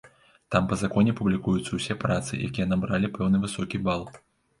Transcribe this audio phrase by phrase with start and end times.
[0.53, 4.03] Там па законе публікуюцца ўсе працы, якія набралі пэўны высокі бал.